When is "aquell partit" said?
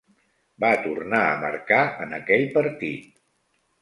2.21-3.13